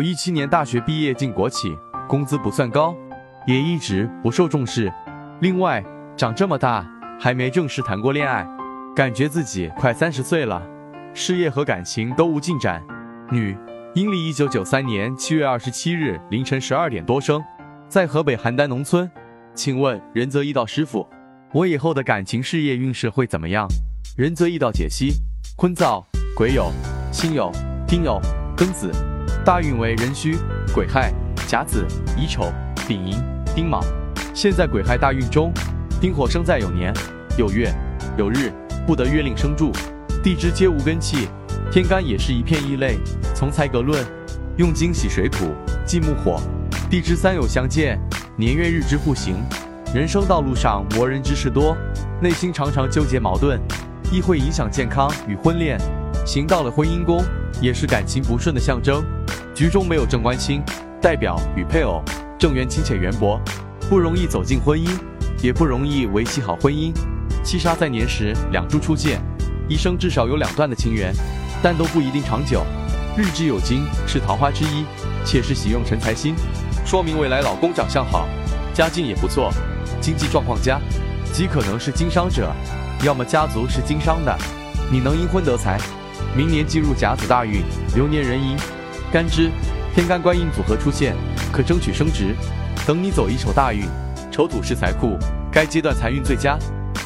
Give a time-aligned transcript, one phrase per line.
[0.00, 1.76] 我一七年大学毕业进国企，
[2.08, 2.96] 工资不算高，
[3.46, 4.90] 也一直不受重视。
[5.42, 5.84] 另外，
[6.16, 8.48] 长这么大还没正式谈过恋爱，
[8.96, 10.66] 感觉自己快三十岁了，
[11.12, 12.82] 事业和感情都无进展。
[13.30, 13.54] 女，
[13.94, 17.44] 阴历一九九三年七月二十七日凌晨十二点多生，
[17.86, 19.10] 在河北邯郸农村。
[19.54, 21.06] 请问仁泽易道师傅，
[21.52, 23.68] 我以后的感情事业运势会怎么样？
[24.16, 25.12] 仁泽易道解析：
[25.58, 26.02] 坤造、
[26.34, 26.70] 癸酉、
[27.12, 27.52] 辛酉、
[27.86, 28.18] 丁酉、
[28.56, 28.90] 庚子。
[29.44, 30.36] 大运为壬戌、
[30.74, 31.12] 癸亥、
[31.46, 31.86] 甲子、
[32.16, 32.52] 乙丑、
[32.86, 33.16] 丙寅、
[33.54, 33.80] 丁卯。
[34.34, 35.50] 现在癸亥大运中，
[35.98, 36.92] 丁火生在酉年，
[37.38, 37.72] 酉月、
[38.18, 38.52] 酉日
[38.86, 39.72] 不得月令生助，
[40.22, 41.28] 地支皆无根气，
[41.72, 42.98] 天干也是一片异类。
[43.34, 44.04] 从财格论，
[44.58, 45.54] 用金喜水土，
[45.86, 46.38] 忌木火，
[46.90, 47.98] 地支三酉相见，
[48.36, 49.36] 年月日之互行，
[49.94, 51.74] 人生道路上磨人之事多，
[52.20, 53.58] 内心常常纠结矛盾，
[54.12, 55.80] 亦会影响健康与婚恋。
[56.30, 57.24] 行到了婚姻宫，
[57.60, 59.04] 也是感情不顺的象征。
[59.52, 60.62] 局中没有正官星，
[61.02, 62.00] 代表与配偶
[62.38, 63.40] 正缘亲且缘薄，
[63.88, 64.88] 不容易走进婚姻，
[65.42, 66.92] 也不容易维系好婚姻。
[67.42, 69.20] 七杀在年时两柱出现，
[69.68, 71.12] 一生至少有两段的情缘，
[71.60, 72.64] 但都不一定长久。
[73.16, 74.84] 日支有金是桃花之一，
[75.24, 76.36] 且是喜用辰财星，
[76.86, 78.28] 说明未来老公长相好，
[78.72, 79.52] 家境也不错，
[80.00, 80.80] 经济状况佳，
[81.32, 82.52] 极可能是经商者，
[83.02, 84.38] 要么家族是经商的。
[84.92, 85.76] 你能因婚得财，
[86.36, 87.62] 明年进入甲子大运，
[87.94, 88.56] 流年壬寅。
[89.12, 89.50] 干支
[89.94, 91.16] 天干官印组合出现，
[91.52, 92.34] 可争取升职。
[92.86, 93.84] 等你走一丑大运，
[94.30, 95.18] 丑土是财库，
[95.50, 96.56] 该阶段财运最佳，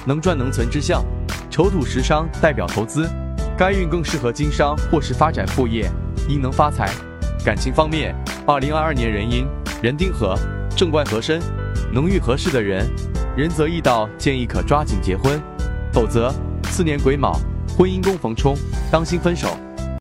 [0.06, 1.04] 能赚能存之象。
[1.50, 3.08] 丑土食伤代表投资，
[3.56, 5.90] 该运更适合经商或是发展副业，
[6.28, 6.90] 应能发财。
[7.44, 8.14] 感情方面，
[8.46, 9.46] 二零二二年壬寅，
[9.82, 10.38] 壬丁合，
[10.76, 11.40] 正官合身，
[11.92, 12.86] 能遇合适的人，
[13.36, 15.40] 人则易到，建议可抓紧结婚，
[15.92, 17.38] 否则次年癸卯，
[17.76, 18.56] 婚姻宫逢冲，
[18.90, 19.48] 当心分手。